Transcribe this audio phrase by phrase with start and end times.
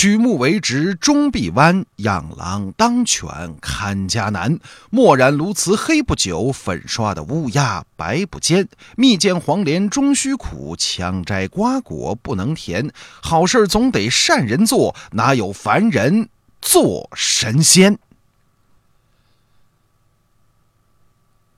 [0.00, 3.28] 曲目为直终必弯，养狼当犬
[3.60, 4.60] 看家难。
[4.90, 8.68] 墨染鸬鹚黑不久，粉刷的乌鸦白不坚。
[8.96, 12.92] 蜜饯黄连终须苦，强摘瓜果不能甜。
[13.20, 16.28] 好事总得善人做，哪有凡人
[16.60, 17.98] 做神仙？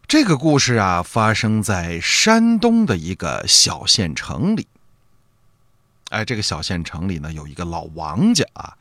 [0.09, 4.66] 这个故事啊，发生在山东的一个小县城里。
[6.11, 8.77] 哎，这个小县城里呢，有一个老王家啊，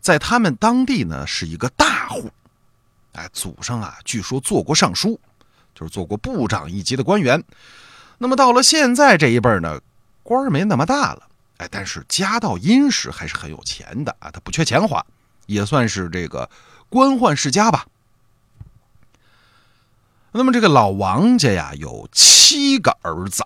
[0.00, 2.30] 在他们当地呢是一个大户，
[3.12, 5.20] 哎，祖上啊据说做过尚书，
[5.74, 7.42] 就是做过部长一级的官员。
[8.16, 9.80] 那么到了现在这一辈呢，
[10.22, 15.04] 官没那么大了，哎，但是家道殷实，还是很有钱的啊，他不缺钱花，
[15.44, 16.48] 也算是这个
[16.88, 17.86] 官宦世家吧。
[20.30, 23.44] 那么这个老王家呀，有七个儿子，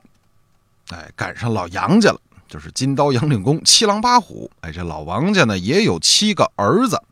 [0.91, 2.21] 哎，赶上老杨家了。
[2.49, 7.03] 就是金刀杨令公七狼八虎，哎，这老王家呢也有七个儿子。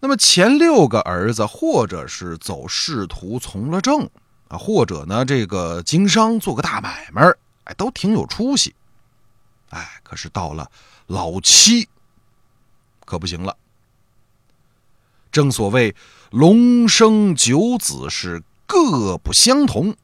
[0.00, 4.08] 那么前六个儿子，或者是走仕途从了政
[4.48, 7.22] 啊，或者呢这个经商做个大买卖，
[7.64, 8.74] 哎，都挺有出息。
[9.70, 10.70] 哎，可是到了
[11.06, 11.88] 老七，
[13.06, 13.56] 可不行了。
[15.32, 15.96] 正所谓
[16.30, 19.96] 龙生九子是各不相同。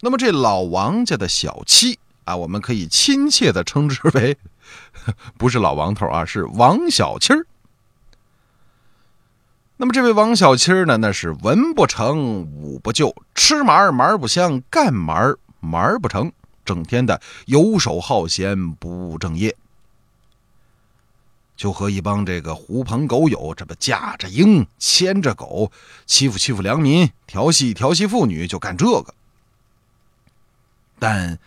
[0.00, 1.98] 那么这老王家的小七。
[2.24, 4.38] 啊，我们可以亲切的称之为，
[5.36, 7.46] 不是老王头啊，是王小七儿。
[9.76, 16.30] 那么这位王小七儿呢，那是文不成，武不就，吃麻儿麻不香，干麻儿麻不成，
[16.64, 19.56] 整天的游手好闲，不务正业，
[21.56, 25.72] 就和一帮这个狐朋狗友，这么架着鹰，牵着狗，
[26.06, 29.12] 欺负欺负良民，调戏调戏妇女，就干这个。
[31.00, 31.40] 但。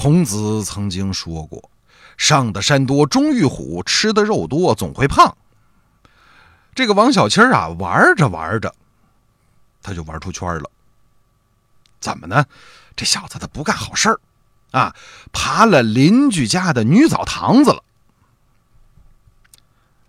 [0.00, 1.72] 孔子曾经说过
[2.16, 5.36] ：“上的山多终遇虎，吃的肉多总会胖。”
[6.72, 8.72] 这个王小七啊，玩着玩着，
[9.82, 10.70] 他就玩出圈了。
[11.98, 12.46] 怎么呢？
[12.94, 14.20] 这小子他不干好事儿
[14.70, 14.94] 啊，
[15.32, 17.82] 爬了邻居家的女澡堂子了。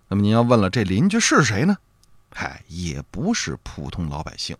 [0.06, 1.76] 那么您要问了，这邻居是谁呢？
[2.32, 4.56] 嗨，也不是普通老百姓。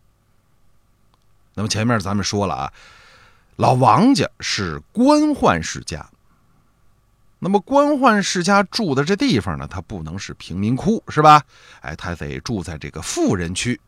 [1.54, 2.72] 那么前面咱们说了啊。
[3.60, 6.08] 老王家是官宦世家，
[7.40, 11.42] 那么官宦世家住的这地方呢，他不能是贫民窟，是吧？
[11.82, 13.78] 哎，他得住在这个富人区。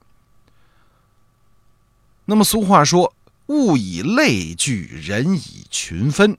[2.26, 3.14] 那么俗话说
[3.48, 6.36] “物以类聚，人以群分”，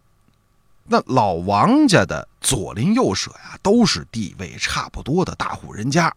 [0.86, 6.16] 那老王家的左邻右舍呀，都是地位差不多的大户人家。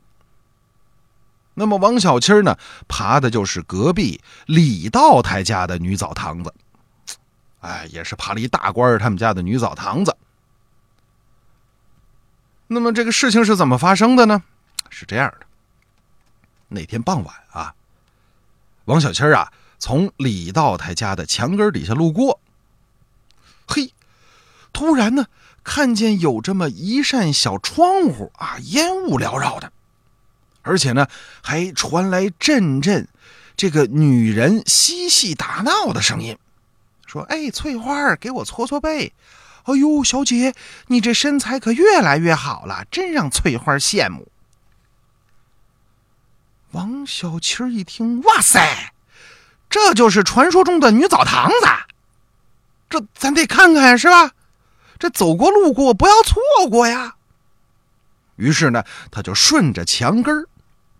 [1.54, 6.52] 那么王小七呢，爬的就是隔壁李道台家的女澡堂子。
[7.66, 10.16] 哎，也是爬了一大官他们家的女澡堂子。
[12.68, 14.44] 那么这个事情是怎么发生的呢？
[14.88, 15.46] 是这样的，
[16.68, 17.74] 那天傍晚啊，
[18.84, 22.40] 王小七啊从李道台家的墙根底下路过，
[23.66, 23.92] 嘿，
[24.72, 25.26] 突然呢
[25.64, 29.72] 看见有这么一扇小窗户啊，烟雾缭绕的，
[30.62, 31.08] 而且呢
[31.42, 33.08] 还传来阵阵
[33.56, 36.38] 这个女人嬉戏打闹的声音。
[37.06, 39.14] 说：“哎，翠花，给我搓搓背。
[39.64, 40.54] 哎呦，小姐，
[40.88, 44.28] 你这身材可越来越好了，真让翠花羡慕。”
[46.72, 48.92] 王小七一听，哇塞，
[49.70, 51.66] 这就是传说中的女澡堂子，
[52.90, 54.32] 这咱得看看是吧？
[54.98, 57.16] 这走过路过不要错过呀。
[58.36, 60.46] 于是呢，他就顺着墙根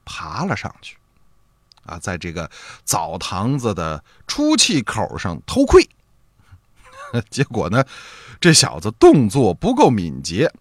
[0.04, 0.96] 爬了上去，
[1.84, 2.50] 啊，在这个
[2.84, 5.88] 澡堂子的出气口上偷窥。
[7.30, 7.84] 结果呢，
[8.40, 10.52] 这小子动作不够敏捷，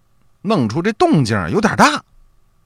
[0.41, 2.03] 弄出这动静有点大，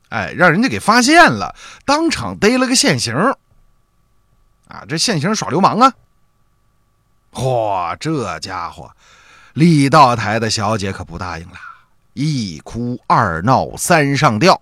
[0.09, 3.15] 哎，让人家给发现了，当场逮了个现行。
[4.67, 5.93] 啊，这现行耍流氓啊！
[7.33, 8.91] 嚯，这家伙，
[9.53, 11.55] 李道台的小姐可不答应了，
[12.13, 14.61] 一哭二闹三上吊，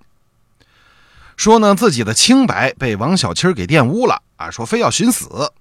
[1.35, 5.51] 说呢自己的清白被王小七给玷污了啊，说非要寻死。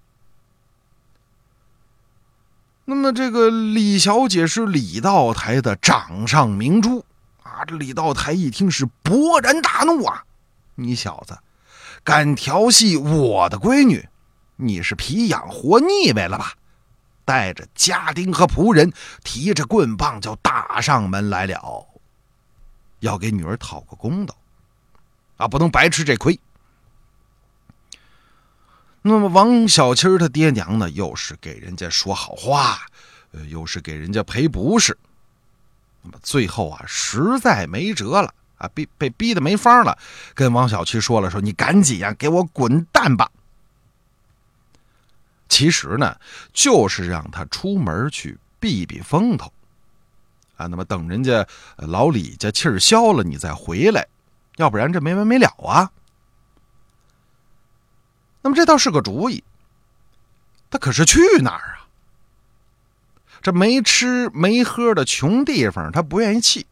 [2.89, 7.05] 那么，这个李小姐是李道台的掌上明珠
[7.43, 7.65] 啊！
[7.67, 10.23] 这李道台一听是勃然大怒啊！
[10.77, 11.37] 你小子
[12.05, 14.09] 敢调戏我的闺女，
[14.55, 16.53] 你是皮痒活腻歪了吧？
[17.25, 18.93] 带着家丁和仆人，
[19.25, 21.85] 提着棍棒就打上门来了，
[23.01, 24.37] 要给女儿讨个公道
[25.39, 25.49] 啊！
[25.49, 26.39] 不能白吃这亏。
[29.09, 32.81] 那么王小七他爹娘呢，又是给人家说好话，
[33.31, 34.99] 呃，又是给人家赔不是，
[36.03, 39.97] 那么最后啊，实在没辙了啊，被被逼得没法了，
[40.35, 43.31] 跟王小七说了：“说你赶紧呀，给我滚蛋吧。”
[45.49, 46.17] 其实呢，
[46.53, 49.53] 就是让他出门去避避风头
[50.57, 50.67] 啊。
[50.67, 54.05] 那么等人家老李家气儿消了，你再回来，
[54.57, 55.93] 要不然这没完没了啊。
[58.47, 59.43] 那么这倒是个主意，
[60.71, 61.91] 他可是去哪儿啊？
[63.43, 66.65] 这没吃没喝的穷地方，他不愿意去。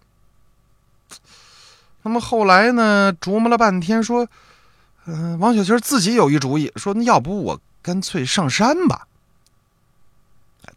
[2.03, 4.29] 那么后来呢，琢磨了半天，说
[5.07, 9.09] ：“嗯，王小七自己有一主意，说那要不我干脆上山吧。”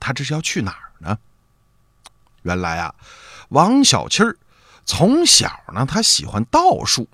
[0.02, 1.20] 他这是要去哪儿呢？
[2.42, 2.96] 原来啊，
[3.50, 4.24] 王小七
[4.84, 7.08] 从小呢，他喜欢道术。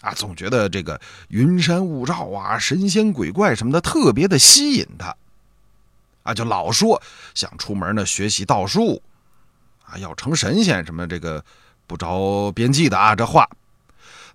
[0.00, 5.16] 啊，总觉得这个云山雾罩啊、神仙鬼怪什么的特别的吸引他，
[6.22, 7.02] 啊，就老说
[7.34, 9.02] 想出门呢学习道术，
[9.84, 11.44] 啊，要成神仙什么这个
[11.88, 13.48] 不着边际的啊这话。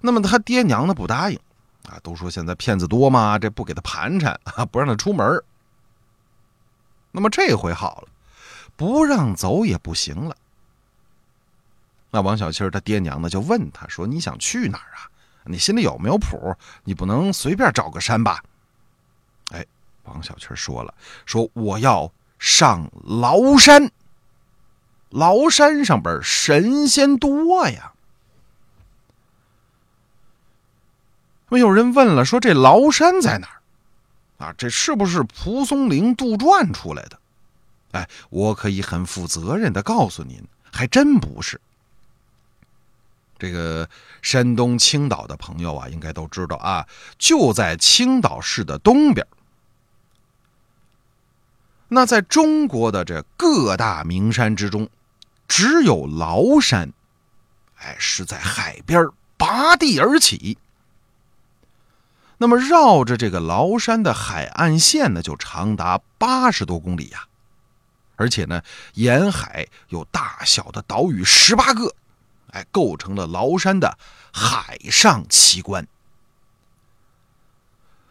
[0.02, 1.40] 那么他爹娘呢不答应，
[1.88, 5.42] 啊，都说现在骗子多嘛，这不给他盘缠啊，不让他出门。
[7.12, 8.10] 那么这回好了，
[8.76, 10.36] 不让走也不行了。
[12.12, 15.08] 那王小七他爹娘呢就问他说：“你想去哪儿啊？”
[15.46, 16.56] 你心里有没有谱？
[16.84, 18.44] 你不能随便找个山吧？
[19.52, 19.66] 哎，
[20.04, 20.94] 王小七说了，
[21.26, 23.92] 说我要上崂山。
[25.10, 27.94] 崂山上边神仙多呀。
[31.50, 34.46] 那有人问了，说这崂山在哪儿？
[34.46, 37.20] 啊，这是不是蒲松龄杜撰出来的？
[37.92, 41.62] 哎，我可以很负责任的告诉您，还真不是。
[43.44, 43.90] 这个
[44.22, 46.88] 山东青岛的朋友啊，应该都知道啊，
[47.18, 49.28] 就在青岛市的东边。
[51.90, 54.88] 那在中国的这各大名山之中，
[55.46, 56.94] 只有崂山，
[57.80, 60.58] 哎，是在海边拔地而起。
[62.38, 67.28] 那么绕着这个崂山的海岸线呢，就长达八十多公里呀，
[68.16, 68.62] 而且呢，
[68.94, 71.94] 沿海有大小的岛屿十八个。
[72.54, 73.98] 哎，构成了崂山的
[74.32, 75.88] 海上奇观。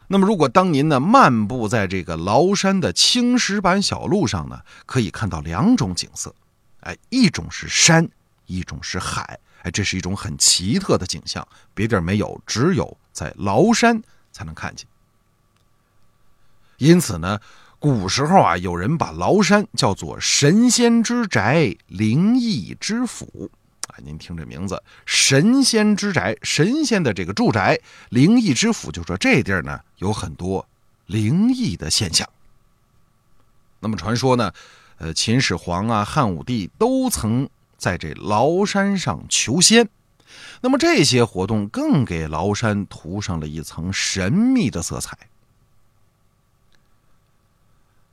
[0.08, 6.34] 那么，如果当您呢漫步在这个崂山的青石板小路上呢，可以看到两种景色。
[6.80, 8.06] 哎，一种是山，
[8.46, 9.38] 一种是海。
[9.62, 14.02] 哎，这是一种很奇特的景象，别地儿没有，只有在崂山
[14.32, 14.86] 才能看见。
[16.78, 17.40] 因此呢，
[17.78, 23.50] 古时候啊，有人把崂山叫做神仙之宅、灵异之府。
[23.92, 27.78] 啊，您听这名字，神仙之宅，神仙的这个住宅，
[28.08, 30.66] 灵异之府，就说这地儿呢有很多
[31.06, 32.28] 灵异的现象。
[33.80, 34.50] 那么传说呢，
[34.96, 39.88] 呃，秦始皇啊、汉武帝都曾在这崂山上求仙，
[40.62, 45.18] 那么这些活动更给崂山涂上了一层神秘的色彩。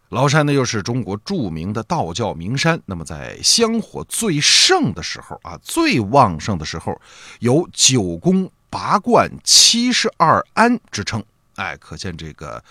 [0.09, 2.81] 崂山呢，又是中国著名的道教名山。
[2.87, 6.99] 那么，在香火最盛的时候啊，最旺盛的时候，
[7.39, 11.23] 有九宫八观七十二庵之称。
[11.57, 12.63] 哎，可见这个，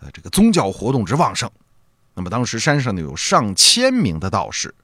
[0.00, 1.50] 呃，这个宗教活动之旺盛。
[2.12, 4.74] 那么，当时山上呢有上千名的道士，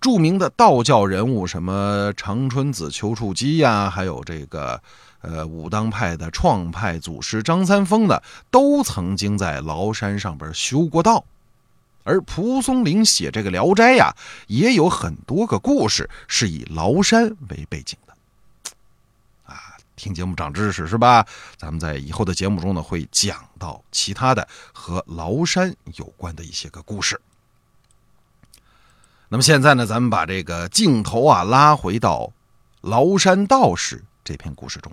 [0.00, 4.80] 著名的道教人物，什么长春子、丘处机呀，还有这个。
[5.20, 11.24] 呃，武当派的创派祖师张三丰呢，都曾经在崂山上边修过道，
[12.04, 14.14] 而蒲松龄写这个《聊斋》呀，
[14.46, 18.14] 也有很多个故事是以崂山为背景的。
[19.52, 21.26] 啊，听节目长知识是吧？
[21.56, 27.20] 咱们在以后的节目中呢，会讲到其他的和崂山有关的一些个故事。
[29.28, 32.32] 那么现在呢，咱们把这个镜头啊拉回到
[32.82, 34.90] 崂山道士这篇故事中。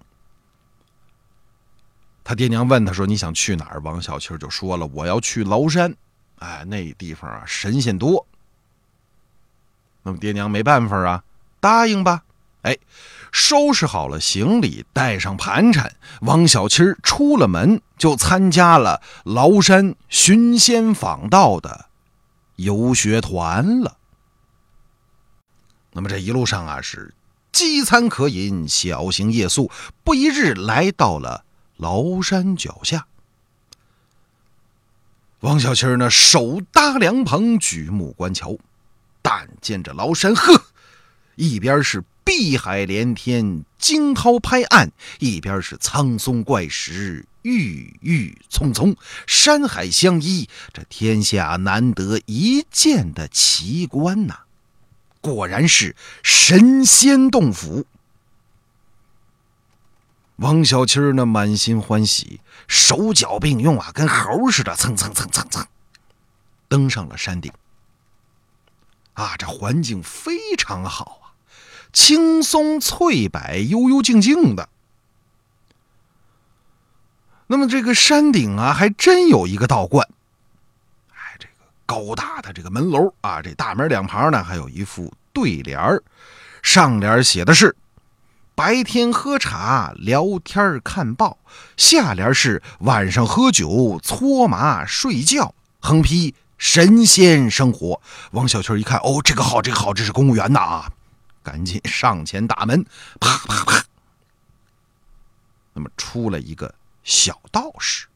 [2.23, 5.95] 他爹娘问他说：“你想去哪儿？”王小七就说了：“我要去崂山，
[6.39, 8.27] 哎，那地方啊神仙多。”
[10.03, 11.23] 那么爹娘没办法啊，
[11.59, 12.23] 答应吧。
[12.63, 12.75] 哎，
[13.31, 21.85] 收拾好了行李，带上盘缠，王小七出了门，就参加了崂山寻仙访道的
[22.55, 23.97] 游学团了。
[25.97, 27.13] 那么这一路上啊，是
[27.53, 29.71] 饥餐渴饮，小行夜宿，
[30.03, 31.45] 不一日来到了。
[31.77, 33.07] 崂山脚下，
[35.39, 38.57] 王小七呢手搭凉棚，举目观瞧，
[39.21, 40.65] 但见这崂山，呵，
[41.35, 48.95] 一边是碧海连天，惊涛拍岸；一边是苍松怪石，郁郁葱葱，
[49.27, 54.44] 山海相依，这天下难得一见的奇观呐！
[55.25, 57.87] 果然是神仙洞府。
[60.35, 65.65] 王小七儿呢，满心欢喜，手脚并用啊，跟猴似的，蹭蹭蹭蹭蹭，
[66.67, 67.51] 登上了山顶。
[69.13, 71.33] 啊，这环境非常好啊，
[71.91, 74.69] 青松翠柏，幽幽静静的。
[77.47, 80.07] 那么这个山顶啊，还真有一个道观。
[81.85, 86.01] 高大的这个门楼啊，这大门两旁呢，还有一副对联儿，
[86.61, 87.75] 上联写的是。
[88.55, 91.37] 白天喝茶聊天看报，
[91.75, 98.01] 下联是晚上喝酒搓麻睡觉，横批神仙生活。
[98.31, 100.91] 王小圈一看，哦，这个好，这个好，这是公务员呐啊！
[101.43, 102.85] 赶紧上前打门，
[103.19, 103.83] 啪啪啪。
[105.73, 106.73] 那么出了一个
[107.03, 108.07] 小道士，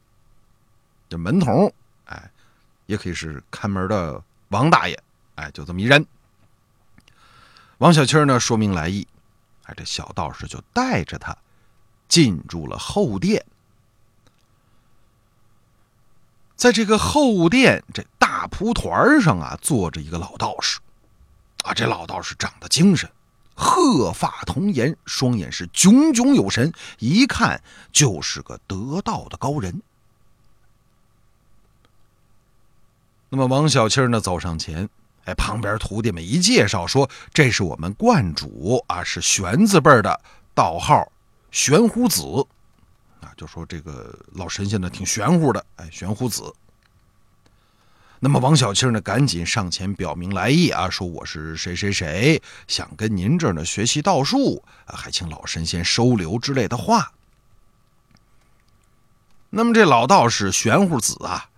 [1.10, 1.74] 这门童，
[2.90, 4.98] 也可以是看门的王大爷，
[5.36, 6.04] 哎，就这么一人。
[7.78, 9.08] 王小七呢，说明来意。
[9.66, 11.38] 哎这小道士就带着他
[12.08, 13.46] 进入了后殿，
[16.56, 20.80] 在这个后殿这大蒲团上啊，坐着一个老道士，
[21.64, 23.08] 啊，这老道士长得精神，
[23.54, 29.80] 鹤发童颜，双眼是炯炯有神，一看就是个得道的高人。
[33.30, 34.90] 那么王小庆呢，走上前。
[35.26, 40.20] 哎，旁边徒弟们一介绍说：“这是我们观主啊，是玄字辈的
[40.56, 41.12] 道号
[41.52, 42.24] 玄乎子
[43.22, 46.52] 啊。”就说这个老神仙呢挺玄乎的，哎，玄乎子。
[48.20, 57.12] 那么王小庆呢，赶紧上前表明来意啊，说我是谁谁谁，想跟您这儿呢学习道术啊，还请老神仙收留之类的话。
[59.52, 61.50] 那么这老道士玄乎子啊，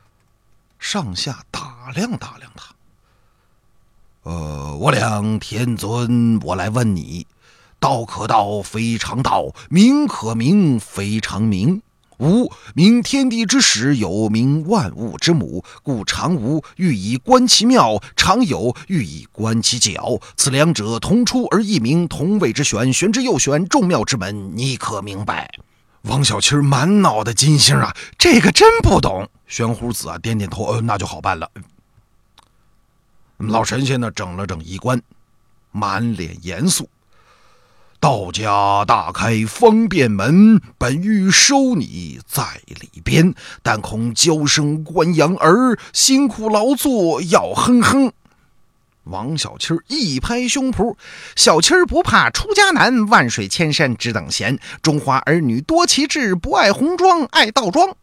[0.81, 2.73] 上下打量打量他。
[4.23, 7.27] 呃，我俩天尊，我来问你：
[7.79, 11.83] 道可道，非常道；名可名，非常名。
[12.17, 20.19] 吾名天地之始，有名万物之母，故常无欲以观其妙，常有欲以观其角。
[20.35, 24.51] 此两者同出而异名，同谓之玄，玄之又玄，众妙之门。
[24.55, 25.49] 你可明白？
[26.03, 29.29] 王小七满脑袋金星啊，这个真不懂。
[29.47, 31.49] 玄乎子啊，点点头，呃，那就好办了。
[33.37, 35.01] 老神仙呢，整了整衣冠，
[35.71, 36.89] 满脸严肃。
[37.99, 48.11] 道家大开方便门，本欲收你在里边，但恐娇生惯养儿，辛苦劳作要哼哼。
[49.05, 50.95] 王小七一拍胸脯
[51.35, 54.59] ：“小七儿不怕出家难，万水千山只等闲。
[54.81, 57.95] 中华儿女多奇志，不爱红妆爱道装。”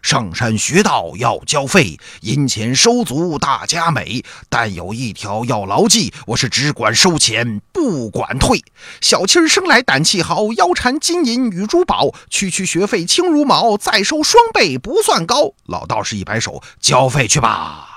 [0.00, 4.22] 上山学道要交费，银钱收足大家美。
[4.50, 8.62] 但有一条要牢记，我是只管收钱，不管退。
[9.00, 15.54] 小七儿生来胆气豪，腰缠金银与珠宝，区区学费轻如毛，再收双倍不算高。
[15.64, 17.93] 老道士一摆手，交费去吧。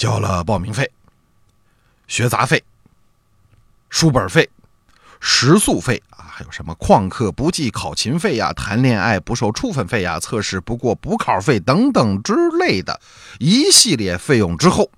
[0.00, 0.90] 交了报名费、
[2.08, 2.64] 学杂费、
[3.90, 4.48] 书本费、
[5.20, 6.24] 食宿费啊。
[6.32, 12.98] 还有什么旷课不计考勤费呀，谈恋爱不受处分费呀，测试不过补考费等等之类的
[13.38, 14.90] 一系列费用之后，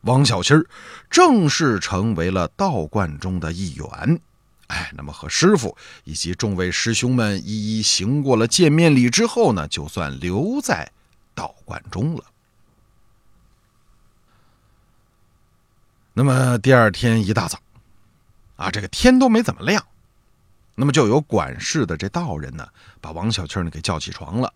[0.00, 0.66] 王小七儿
[1.08, 4.20] 正式成为了道观中的一员。
[4.66, 10.90] 哎，那么和师傅以及众位师兄们一一行过了见面礼之后呢，就算留在
[11.36, 12.24] 道观中了。
[16.18, 17.60] 那么第二天一大早，
[18.56, 19.86] 啊，这个天都没怎么亮。
[20.74, 22.66] 那么就有管事的这道人呢，
[23.00, 24.52] 把王小七呢给叫起床了，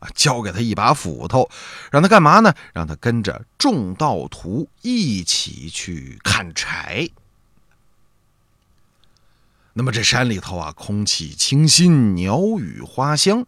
[0.00, 1.48] 啊，交给他一把斧头，
[1.90, 2.54] 让他干嘛呢？
[2.74, 7.08] 让他跟着众道徒一起去砍柴。
[9.72, 13.46] 那么这山里头啊，空气清新，鸟语花香。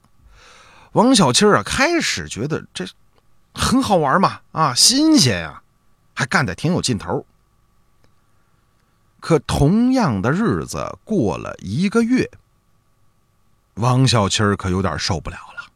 [0.93, 2.87] 王小七啊，开始觉得这
[3.53, 5.63] 很好玩嘛，啊，新鲜呀，
[6.15, 7.27] 还干得挺有劲头。
[9.23, 12.29] 可同样的日子过了一个月，
[13.75, 15.71] 王小七儿可有点受不了了。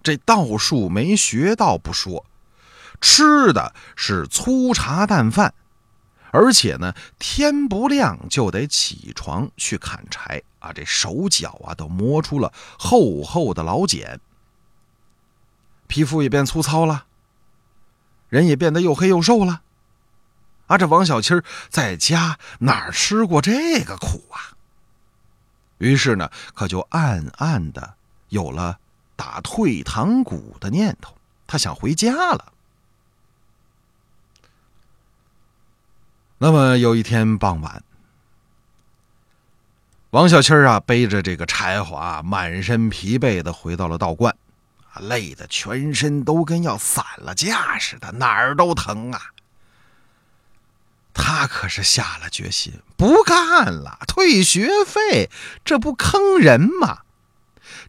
[0.00, 2.24] 这道术没学到不说，
[3.00, 5.52] 吃的是粗茶淡饭，
[6.30, 10.72] 而且呢，天不亮就得起床去砍柴啊！
[10.72, 14.20] 这手脚啊都磨出了厚厚的老茧，
[15.88, 17.06] 皮肤也变粗糙了，
[18.28, 19.62] 人也变得又黑又瘦了。
[20.66, 21.34] 啊，这王小七
[21.68, 24.56] 在家哪儿吃过这个苦啊？
[25.78, 27.94] 于是呢，可就暗暗的
[28.30, 28.78] 有了
[29.14, 31.14] 打退堂鼓的念头，
[31.46, 32.52] 他想回家了。
[36.38, 37.82] 那么有一天傍晚。
[40.10, 44.34] 王小七啊，背着这个柴火啊，满身疲惫的回到了道观，
[45.00, 49.20] 累得全身都跟要散了架似的，哪儿都疼啊。
[51.18, 55.30] 他可是下了决心，不干了，退学费，
[55.64, 56.98] 这不坑人吗？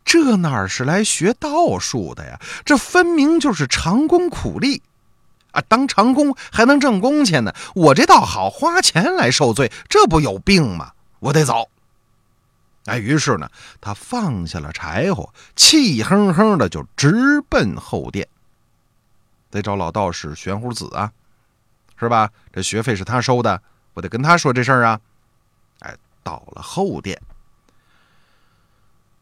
[0.04, 2.40] 这哪是来学道术的呀？
[2.66, 4.82] 这分明就是长工苦力
[5.52, 5.62] 啊！
[5.68, 10.94] 当长工还能挣工钱呢，我这倒好，花钱来受罪，这不有病吗？
[11.20, 11.70] 我得走。
[12.86, 13.50] 哎，于是呢，
[13.82, 18.28] 他放下了柴火，气哼哼的就直奔后殿，
[19.52, 21.12] 得找老道士玄乎子啊。
[22.00, 22.32] 是吧？
[22.54, 23.62] 这学费是他收的，
[23.94, 25.02] 我得跟他说这事儿啊。
[25.80, 27.22] 哎，到了后殿，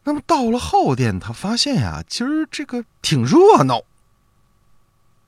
[0.04, 3.82] 那么到了后殿，他发现呀，今儿这个挺热闹。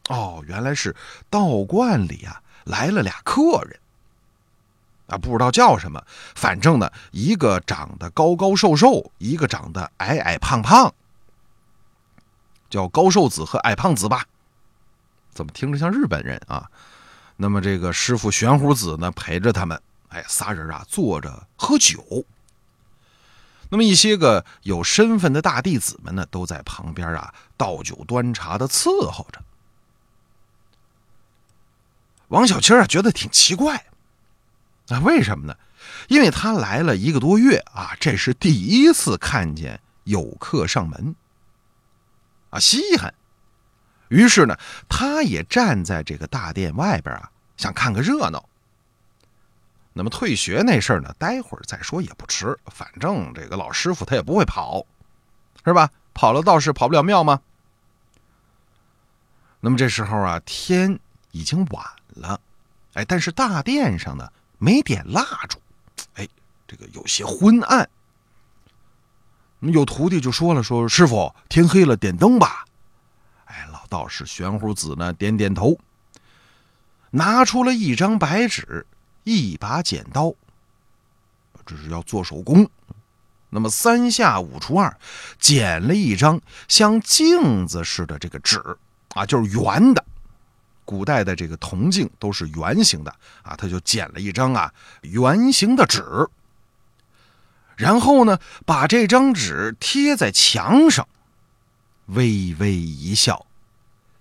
[0.09, 0.95] 哦，原来是
[1.28, 3.78] 道观里啊来了俩客人，
[5.09, 6.02] 啊，不知道叫什么，
[6.35, 10.95] 反正呢，一个长得高高瘦瘦，一个长得矮矮胖胖，
[12.71, 14.25] 叫高瘦子和矮胖子吧？
[15.31, 16.71] 怎么听着像日本人啊？
[17.40, 22.25] 那么这个师傅玄虎子呢，陪着他们，哎，仨人啊坐着喝酒。
[23.71, 29.40] 那么一些个有身份的大弟子们呢，都在旁边啊倒酒端茶的伺候着。
[32.26, 33.87] 王小七啊觉得挺奇怪，
[34.88, 35.57] 啊，为什么呢？
[36.09, 41.14] 因为他来了一个多月啊，这是第一次看见有客上门，
[42.50, 43.14] 啊，稀罕。
[44.08, 44.56] 于是呢，
[44.88, 48.48] 他也站在这个大殿外边啊，想看个热闹。
[49.92, 52.56] 那么退学那事儿呢，待会儿再说也不迟。
[52.66, 54.86] 反正这个老师傅他也不会跑，
[55.64, 55.90] 是吧？
[56.14, 57.40] 跑了倒是跑不了庙吗？
[59.60, 60.98] 那么这时候啊，天
[61.32, 62.40] 已经晚了，
[62.94, 65.58] 哎，但是大殿上呢没点蜡烛，
[66.14, 66.28] 哎，
[66.66, 67.88] 这个有些昏暗。
[69.60, 72.64] 有徒弟就说了：“说师傅，天黑了，点灯吧。”
[73.88, 75.78] 道士玄乎子呢，点点头，
[77.10, 78.86] 拿出了一张白纸，
[79.24, 80.32] 一把剪刀，
[81.66, 82.68] 这是要做手工。
[83.50, 84.94] 那么三下五除二，
[85.38, 88.62] 剪了一张像镜子似的这个纸
[89.14, 90.04] 啊，就是圆的。
[90.84, 93.10] 古代的这个铜镜都是圆形的
[93.42, 94.72] 啊，他就剪了一张啊
[95.02, 96.02] 圆形的纸，
[97.76, 101.06] 然后呢，把这张纸贴在墙上，
[102.06, 103.46] 微微一笑。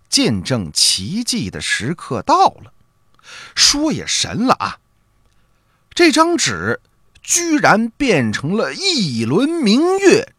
[0.10, 2.74] 见证奇迹的时刻到了，
[3.56, 4.80] 说也神了啊！
[5.92, 6.80] 这张纸
[7.22, 10.34] 居然变成了一轮明月，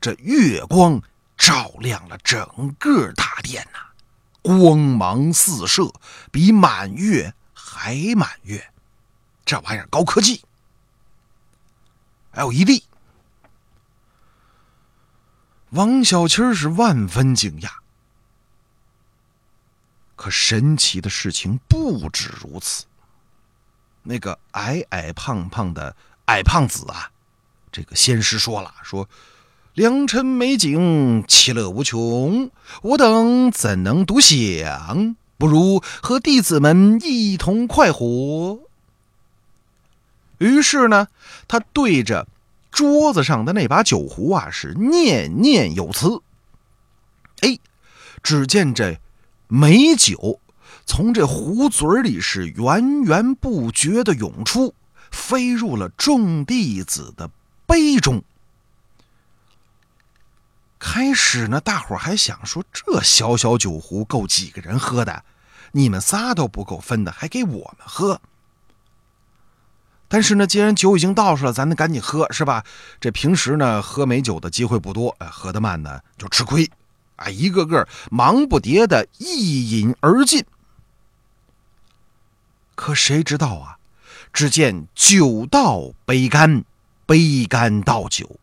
[0.00, 1.00] 这月光
[1.36, 3.78] 照亮了整个大殿呐，
[4.42, 5.92] 光芒四射，
[6.30, 8.72] 比满月还满月。
[9.44, 10.42] 这玩意儿高科技
[12.32, 12.82] ！LED，
[15.70, 17.70] 王小七是万分惊讶。
[20.16, 22.86] 可神奇的事情不止如此。
[24.02, 25.94] 那个矮矮胖胖的
[26.26, 27.10] 矮胖子啊，
[27.70, 29.08] 这个仙师说了：“说
[29.74, 32.50] 良辰美景，其乐无穷，
[32.82, 35.16] 我等怎能独享？
[35.38, 38.60] 不如和弟子们一同快活。”
[40.38, 41.08] 于是呢，
[41.48, 42.26] 他对着
[42.70, 46.22] 桌子上的那把酒壶啊，是念念有词。
[47.40, 47.58] 哎，
[48.22, 48.98] 只见这。
[49.48, 50.40] 美酒
[50.84, 54.74] 从这壶嘴里是源源不绝的涌出，
[55.10, 57.30] 飞入了众弟子的
[57.66, 58.22] 杯中。
[60.78, 65.24] 开始呢，大伙还想说，这小小酒壶够几个人喝的？
[65.72, 68.20] 你们仨都不够分的，还给我们喝？
[70.08, 72.64] 但是呢，既然酒已经倒出了，咱得赶紧喝，是吧？
[73.00, 76.70] 这平时呢，喝美酒的机会不多，喝得慢呢就吃亏。
[77.16, 80.44] 啊，一个个忙不迭的一饮而尽。
[82.74, 83.78] 可谁知道啊？
[84.32, 86.64] 只见酒到杯干，
[87.06, 88.38] 杯干倒酒，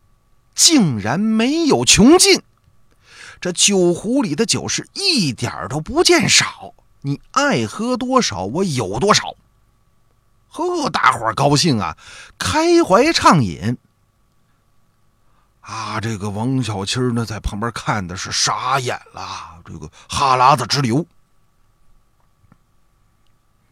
[0.54, 2.42] 竟然没有穷尽。
[3.40, 9.36] 这酒壶里的酒是一点都不见少，你爱喝多少，我有多少。
[10.48, 11.96] 呵，大伙儿高兴啊，
[12.38, 13.76] 开怀畅饮。
[15.64, 21.06] 啊，这个王小七呢，在旁边看的是傻眼了，这个哈喇子直流。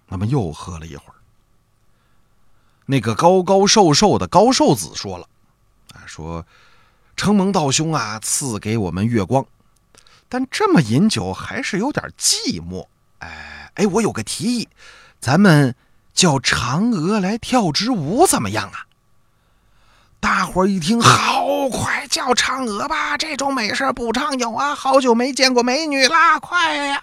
[0.09, 1.15] 那么又喝了一会儿，
[2.87, 5.29] 那个高高瘦瘦的高瘦子说了
[5.95, 6.47] ：“啊，说
[7.15, 9.45] 承蒙道兄啊赐给我们月光，
[10.31, 12.87] 但这么饮酒还是有点寂寞。
[13.19, 14.69] 哎哎，我有个提议，
[15.21, 15.75] 咱们
[16.15, 18.87] 叫嫦娥来跳支舞，怎么样啊？
[20.23, 23.19] 大伙儿一听，好，快叫嫦娥吧！
[23.19, 27.03] 这种美事不常有啊，好久没见过美女啦，快呀！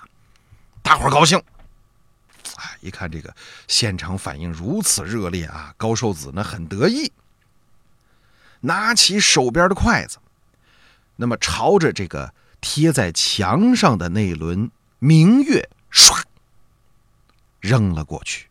[0.81, 1.37] 大伙儿高兴。
[1.37, 3.35] 啊，一看这个
[3.67, 7.11] 现场反应如此热烈啊，高寿子呢很得意，
[8.61, 10.17] 拿起手边的筷子，
[11.17, 16.23] 那么朝着这个贴在墙上的那轮明月，唰，
[17.59, 18.47] 扔了过去。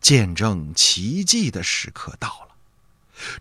[0.00, 2.51] 见证奇迹的时刻到了。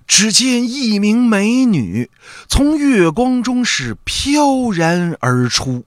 [0.07, 2.09] 只见一名美女
[2.47, 5.85] 从月光中是飘然而出。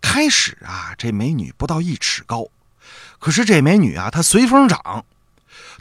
[0.00, 2.46] 开始啊，这美女不到一尺高，
[3.18, 5.04] 可是这美女啊，她随风长。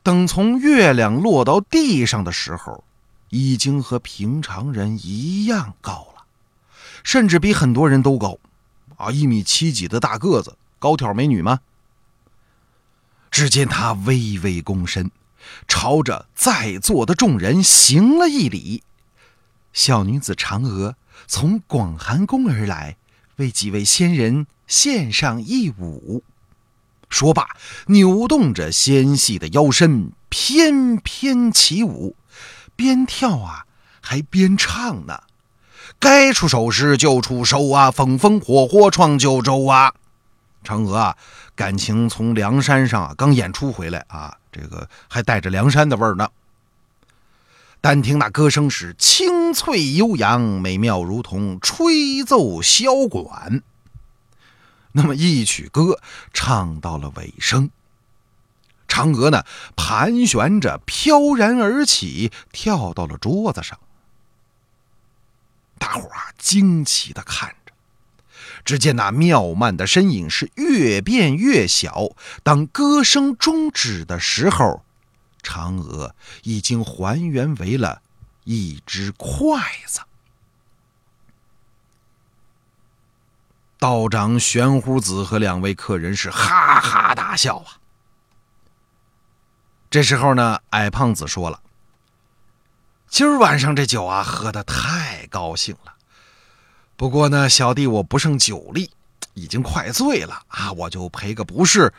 [0.02, 2.84] 等从月亮落到地上的时候，
[3.30, 6.26] 已经和平常人一样高了，
[7.04, 8.38] 甚至比很多人都高。
[8.97, 11.60] 啊，一米七几的大个子，高挑美女吗？
[13.32, 15.10] 只见她微微躬身。
[15.67, 18.84] 朝着在座的众人行了一礼，
[19.73, 20.95] 小女子嫦娥
[21.27, 22.97] 从广寒宫而来，
[23.38, 26.23] 为几位仙人献上一舞。
[27.10, 27.49] 说罢，
[27.88, 32.15] 扭动着纤细的腰身，翩翩起舞，
[32.75, 33.65] 边跳啊，
[34.01, 35.23] 还边唱呢。
[35.99, 39.93] 该出手时就出手啊，风风火火闯九州啊！
[40.65, 41.17] 嫦娥啊，
[41.56, 44.38] 感情从梁山上啊刚演出回来啊。
[44.54, 46.30] 这个还带着梁山的味儿呢。
[47.82, 53.62] 但听那歌声是清脆悠扬，美妙如同吹奏箫管。
[54.94, 56.00] 那么一曲歌
[56.32, 57.72] 唱到了尾声，
[58.88, 59.44] 嫦娥呢
[59.76, 63.78] 盘旋着飘然而起，跳到了桌子上。
[65.78, 67.54] 大伙啊惊奇的看。
[68.63, 72.10] 只见那妙曼的身影是越变越小，
[72.44, 74.84] 当歌声终止的时候，
[75.42, 78.02] 嫦娥已经还原为了
[78.44, 80.02] 一只筷子。
[83.80, 87.78] 道长玄乎子和两位客人是哈哈大笑啊。
[89.89, 91.62] 这时候呢，矮胖子说了
[93.10, 95.92] ：“今儿晚上这酒啊，喝的太高兴了。”
[96.95, 98.89] 不过呢，小弟我不胜酒力，
[99.34, 100.71] 已经快醉了啊！
[100.73, 101.91] 我就赔个不是，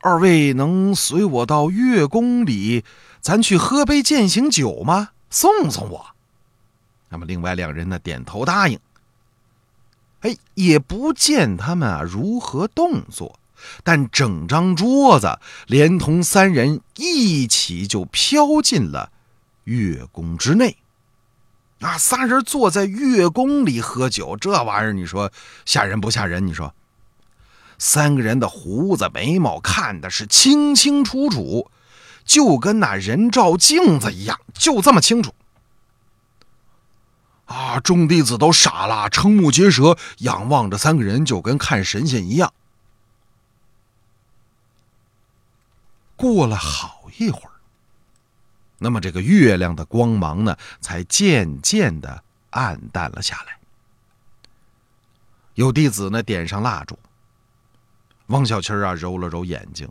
[0.00, 2.84] 二位能随我到月宫里，
[3.20, 5.10] 咱去喝杯践行酒吗？
[5.30, 6.06] 送送我。
[7.08, 8.78] 那么另外两人呢，点头答应。
[10.20, 13.38] 哎，也不见他们啊如何动作，
[13.82, 19.10] 但整张桌子连同三人一起就飘进了
[19.64, 20.76] 月宫之内。
[21.82, 25.32] 啊，仨人坐在月宫里喝酒，这玩意儿你说
[25.64, 26.46] 吓人不吓人？
[26.46, 26.74] 你说，
[27.76, 31.70] 三个人的胡子眉毛看的是清清楚楚，
[32.24, 35.34] 就跟那人照镜子一样，就这么清楚。
[37.46, 42.52] 啊，众弟子都傻了，瞠目结舌，仰望着三个人，就跟看神仙一样。
[46.14, 47.51] 过了好一会儿。
[48.82, 53.56] 那么这个月亮的光芒呢，才渐渐的暗淡了下来。
[55.54, 56.98] 有弟子呢点上蜡烛。
[58.26, 59.88] 王小七啊揉了揉眼睛，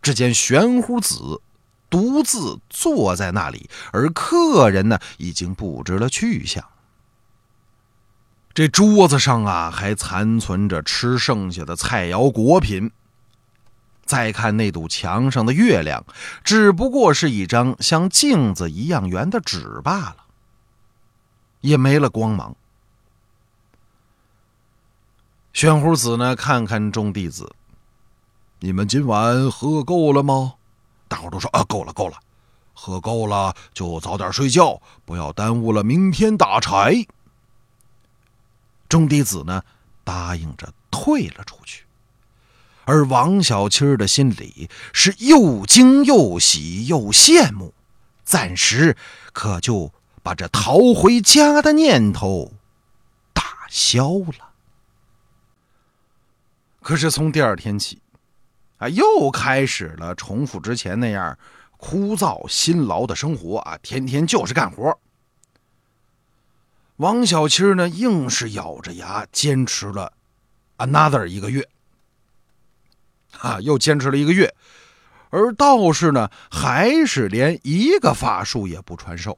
[0.00, 1.42] 只见玄乎子
[1.90, 6.64] 独自坐在那里，而客人呢已经不知了去向。
[8.54, 12.90] 这桌子上啊还残存着吃剩下的菜肴果品。
[14.12, 16.04] 再看那堵墙上的月亮，
[16.44, 20.16] 只不过是一张像镜子一样圆的纸罢了，
[21.62, 22.54] 也没了光芒。
[25.54, 27.54] 玄乎子呢，看看众弟子，
[28.60, 30.56] 你们今晚喝够了吗？
[31.08, 32.18] 大伙都说啊，够了，够了，
[32.74, 37.06] 喝够了就早点睡觉，不要耽误了明天打柴。
[38.90, 39.62] 众弟子呢，
[40.04, 41.86] 答应着退了出去。
[42.84, 47.74] 而王小七的心里是又惊又喜又羡慕，
[48.24, 48.96] 暂时
[49.32, 49.92] 可就
[50.22, 52.52] 把这逃回家的念头
[53.32, 54.52] 打消了。
[56.80, 58.02] 可是从第二天起，
[58.78, 61.38] 啊，又开始了重复之前那样
[61.76, 64.98] 枯燥辛劳的生活啊，天天就是干活。
[66.96, 70.12] 王小七呢，硬是咬着牙坚持了
[70.78, 71.68] another 一个月。
[73.42, 74.54] 啊，又坚持了一个月，
[75.30, 79.36] 而道士呢，还是连一个法术也不传授。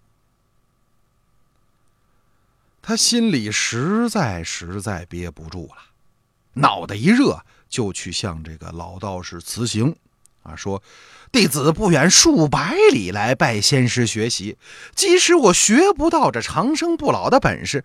[2.83, 5.77] 他心里实在实在憋不住了，
[6.53, 9.97] 脑袋一热，就去向这个老道士辞行，
[10.43, 10.83] 啊，说
[11.33, 14.59] 弟子不远数百里来拜仙师学习，
[14.95, 17.83] 即使我学不到这长生不老的本事，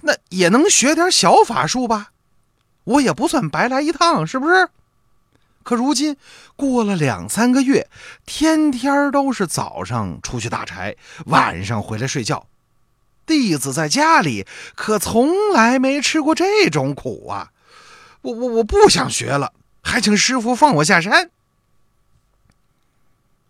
[0.00, 2.12] 那也能学点小法术吧？
[2.84, 4.70] 我也不算白来一趟，是不是？
[5.68, 6.16] 可如今
[6.56, 7.90] 过了两三个月，
[8.24, 12.46] 天天都是早上出去打柴，晚上回来睡觉。
[13.26, 17.50] 弟子在家里可从来没吃过这种苦啊！
[18.22, 19.52] 我我我不想学了，
[19.82, 21.30] 还请师傅放我下山。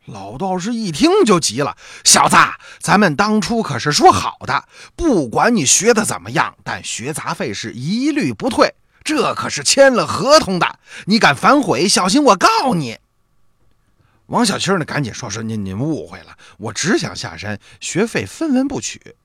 [0.04, 2.36] 老道士一听就急了：“小子，
[2.80, 4.64] 咱们当初可是说好的，
[4.96, 12.98] 不管你学的怎么样，但学杂费是一律不退。”这可是签了合同的，你敢反悔，小心我告你！
[14.26, 19.16] 王小七呢，赶紧说：“说您您误会了，我只想下山，学费分文不取。”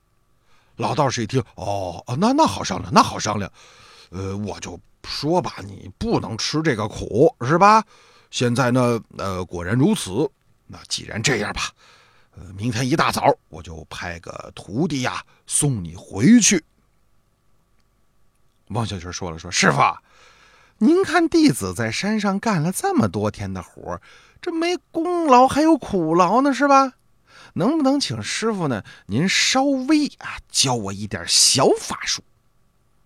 [0.76, 3.52] 老道士一听：“哦，那那好商量，那好商量。
[4.08, 7.84] 呃，我就说吧，你不能吃这个苦，是吧？
[8.30, 10.30] 现在呢，呃，果然如此。
[10.66, 11.70] 那既然这样吧，
[12.36, 16.64] 呃，明天一大早我就派个徒弟呀送你回去。”
[18.68, 19.78] 王小军说了：“说师傅，
[20.78, 24.00] 您看弟子在山上干了这么多天的活，
[24.40, 26.94] 这没功劳还有苦劳呢，是吧？
[27.54, 28.82] 能不能请师傅呢？
[29.06, 32.22] 您稍微啊教我一点小法术？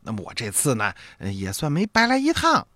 [0.02, 2.66] 那么我这次呢也算没白来一趟。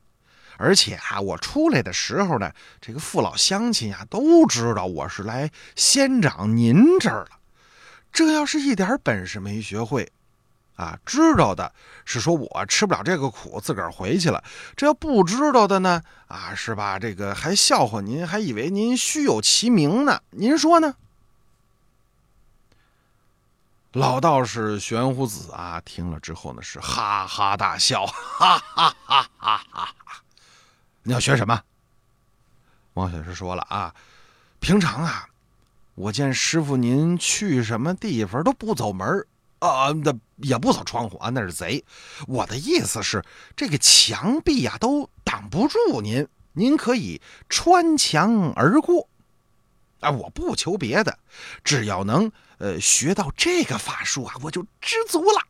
[0.58, 7.30] 而且啊，我出来的时候呢，这个父老乡亲呀都知道我是来仙长您这儿了。
[8.12, 10.10] 这要是一点本事没学会。”
[10.76, 11.72] 啊，知道的
[12.04, 14.42] 是说我吃不了这个苦，自个儿回去了。
[14.76, 16.98] 这要不知道的呢，啊，是吧？
[16.98, 20.20] 这个还笑话您，还以为您虚有其名呢。
[20.30, 20.94] 您说呢？
[23.92, 30.22] 老道士玄乎子啊，听了之后呢，是哈哈大笑，哈哈哈哈哈哈！
[31.02, 31.62] 你要学什么？
[32.94, 33.94] 王小师说了啊，
[34.61, 35.28] 平常啊，
[35.94, 39.26] 我见师傅您去什么地方都不走门
[39.68, 41.85] 啊，那也不走窗户啊，那是贼。
[42.27, 43.25] 我的意思是，
[43.57, 49.09] 这个墙壁呀都挡不住您，您可以穿墙而过。
[50.01, 51.16] 啊，我不求别的，
[51.62, 55.40] 只要能呃学到这个法术啊，我就知足了。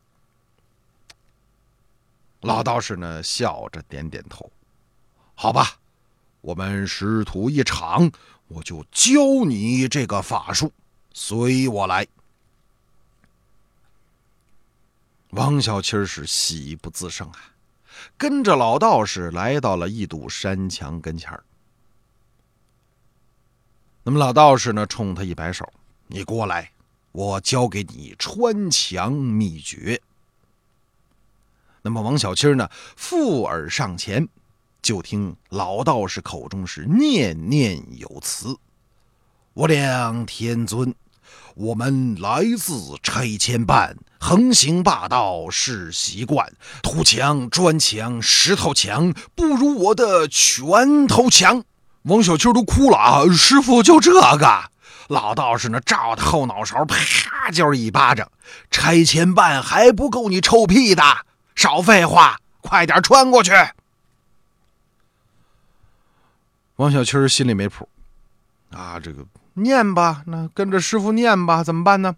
[2.41, 4.53] 老道士呢，笑着点点头。
[5.35, 5.79] 好吧，
[6.43, 8.13] 我们师徒一场，
[8.49, 10.71] 我就教你这个法术，
[11.15, 12.07] 随我来。
[15.33, 17.37] 王小七是喜不自胜啊，
[18.19, 21.33] 跟着老道士来到了一堵山墙跟前
[24.03, 25.67] 那么老道士呢，冲他一摆手
[26.07, 26.73] ：“你过来，
[27.13, 30.03] 我教给你穿墙秘诀。”
[31.81, 34.29] 那么王小七呢，附耳上前，
[34.83, 38.55] 就听老道士口中是念念有词
[39.55, 40.95] ：“我两天尊。”
[41.55, 46.51] 我们来自拆迁办，横行霸道是习惯，
[46.83, 51.63] 土墙、砖墙、石头墙不如我的拳头强。
[52.05, 53.23] 王小秋都哭了啊！
[53.31, 54.71] 师傅就这个，
[55.09, 56.97] 老道士呢，照他后脑勺啪
[57.53, 58.31] 就是一巴掌。
[58.71, 61.03] 拆迁办还不够你臭屁的，
[61.55, 63.53] 少废话，快点穿过去。
[66.77, 67.89] 王小秋心里没谱
[68.71, 69.25] 啊，这个。
[69.55, 72.17] 念吧，那跟着师傅念吧，怎么办呢？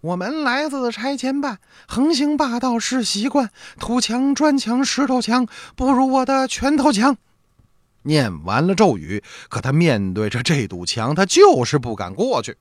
[0.00, 7.16] 我们来自拆迁办，横行霸道是习惯，土墙、砖墙、石头墙不如我的拳头强。
[8.02, 12.56] 念完了咒语，可他面对着这堵墙，他就是不敢过去。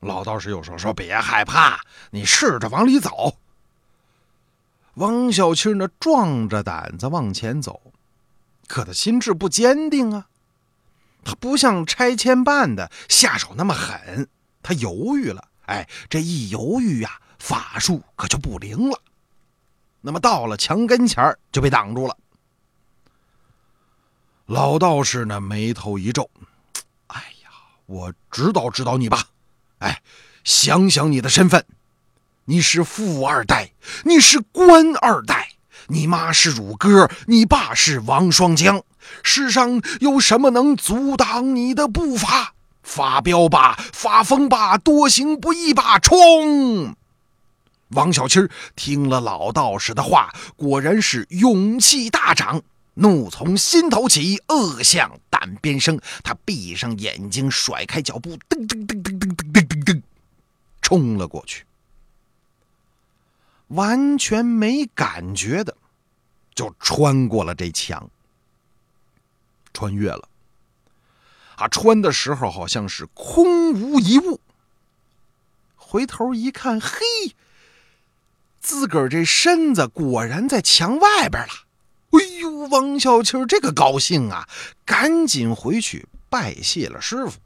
[0.00, 1.78] 老道士又说：“说别害怕，
[2.10, 3.36] 你试着往里走。”
[4.94, 7.80] 王小七呢，壮着胆子往前走，
[8.66, 10.26] 可他心智不坚定啊。
[11.24, 14.28] 他不像拆迁办的下手那么狠，
[14.62, 15.48] 他犹豫了。
[15.66, 19.00] 哎，这一犹豫呀，法术可就不灵了。
[20.00, 22.16] 那么到了墙跟前就被挡住了。
[24.46, 26.28] 老道士呢，眉头一皱
[27.06, 27.50] ：“哎呀，
[27.86, 29.28] 我指导指导你吧？
[29.78, 30.02] 哎，
[30.42, 31.64] 想想你的身份，
[32.46, 33.72] 你是富二代，
[34.04, 35.50] 你是官二代，
[35.86, 38.82] 你妈是乳鸽，你爸是王双江。”
[39.22, 42.54] 世上有什么能阻挡你的步伐？
[42.82, 46.96] 发飙吧，发疯吧，多行不义吧，冲！
[47.90, 48.40] 王小七
[48.74, 52.62] 听了老道士的话，果然是勇气大涨，
[52.94, 56.00] 怒从心头起，恶向胆边生。
[56.22, 60.02] 他闭上眼睛，甩开脚步，噔噔噔噔噔噔噔噔，
[60.80, 61.64] 冲了过去。
[63.68, 65.76] 完全没感觉的，
[66.54, 68.08] 就穿过了这墙，
[69.80, 70.28] 穿越了。
[71.56, 74.38] 啊，穿的时候好像是空无一物。
[75.74, 77.00] 回头一看，嘿，
[78.60, 81.52] 自个儿这身子果然在墙外边了。
[82.10, 84.46] 哎呦，王小七这个高兴啊，
[84.84, 87.38] 赶紧回去拜谢了师傅。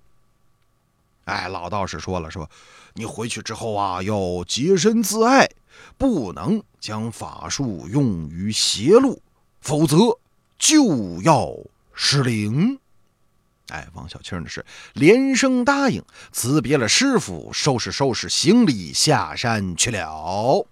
[1.26, 2.50] 哎，老道士说了，说
[2.94, 5.48] 你回去之后啊，要洁身自爱，
[5.96, 9.22] 不能将法术用于邪路，
[9.60, 9.96] 否则
[10.58, 11.54] 就要
[11.94, 12.78] 失灵。
[13.68, 20.66] 哎，王小青呢是连声答应，辞别了师傅，收拾收拾行李下山去了。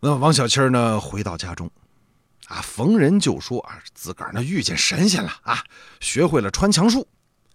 [0.00, 1.70] 那王小青呢回到家中，
[2.46, 5.64] 啊，逢人就说啊，自个儿呢遇见神仙了啊，
[6.00, 7.06] 学会了穿墙术。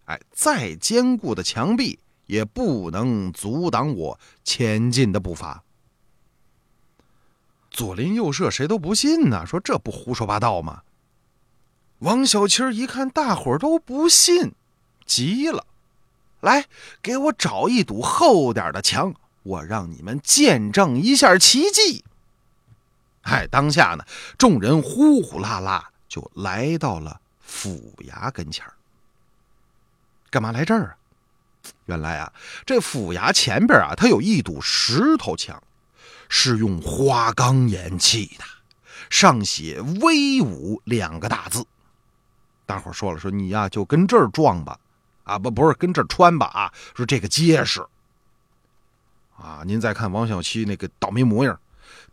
[0.05, 5.61] 哎，再坚固的墙壁也不能阻挡我前进的步伐。
[7.77, 10.81] 左邻右舍谁都不信呢，说这不胡说八道吗？
[11.99, 14.53] 王小七一看大伙都不信，
[15.05, 15.63] 急了，
[16.39, 16.65] 来
[17.03, 19.13] 给我找一堵厚点的墙，
[19.43, 22.03] 我让你们见证一下奇迹。
[23.21, 24.03] 哎，当下呢，
[24.39, 28.65] 众人呼呼啦啦就来到了府衙跟前
[30.31, 30.97] 干嘛来这儿啊？
[31.85, 32.33] 原来啊，
[32.65, 35.61] 这府衙前边啊，它有一堵石头墙，
[36.29, 38.43] 是用花岗岩砌的，
[39.09, 41.65] 上写“威武”两个大字。
[42.65, 44.77] 大伙说了，说你呀就跟这儿撞吧，
[45.23, 47.85] 啊不不是跟这儿穿吧啊，说这个结实。
[49.37, 51.59] 啊，您再看王小七那个倒霉模样，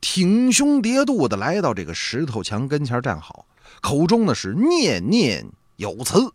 [0.00, 3.46] 挺胸叠肚的来到这个石头墙跟前站好，
[3.80, 5.44] 口中呢是念念
[5.76, 6.32] 有词。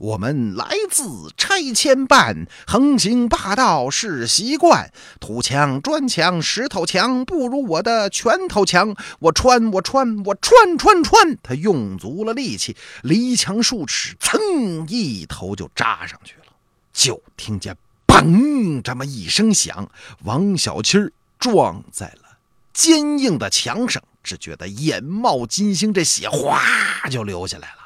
[0.00, 1.04] 我们来自
[1.36, 4.90] 拆迁办，横行霸道是习惯。
[5.20, 8.96] 土墙、砖墙、石头墙不如我的拳头强。
[9.18, 11.36] 我穿，我穿，我穿穿穿。
[11.42, 16.52] 他用足了力气，离墙数尺，噌，一头就扎上去了。
[16.94, 17.76] 就听见
[18.08, 19.90] “砰”这么一声响，
[20.24, 20.96] 王小七
[21.38, 22.38] 撞在了
[22.72, 26.62] 坚硬的墙上，只觉得眼冒金星，这血哗
[27.10, 27.79] 就流下来了。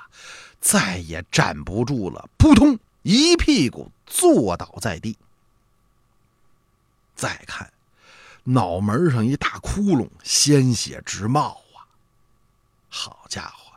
[0.65, 5.19] 再也站不住了，扑通一屁股坐倒在地。
[7.15, 7.71] 再看，
[8.45, 11.85] 脑门上一大窟窿，鲜血直冒啊！
[12.89, 13.75] 好家伙，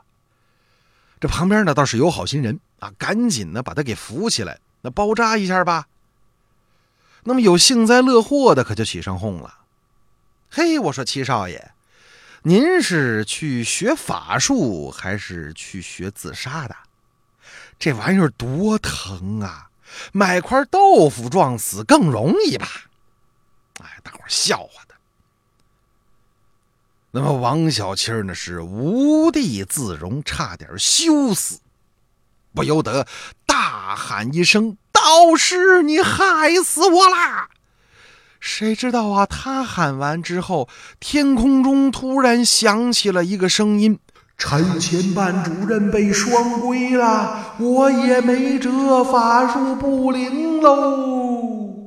[1.20, 5.90] 这旁边呢倒是有好心人啊，赶紧呢把他给扶起来，那包扎一下吧。
[7.24, 9.60] 那么有幸灾乐祸的可就起上哄了。
[10.50, 11.74] 嘿，我说七少爷。
[12.48, 16.74] 您是去学法术还是去学自杀的？
[17.78, 19.70] 这玩意儿多疼啊！
[20.14, 22.66] 买块豆腐撞死更容易吧？
[23.84, 24.96] 哎，大伙笑话他。
[27.12, 31.60] 那么王小七呢是无地自容，差点羞死，
[32.56, 33.06] 不由得
[33.46, 37.50] 大喊一声：“道士，你害死我啦！”
[38.40, 39.26] 谁知道啊？
[39.26, 40.68] 他喊完之后，
[41.00, 44.00] 天空中突然响起了一个声音
[44.38, 51.87] ：“陈前办主任被双规了，我也没辙，法术不灵喽。”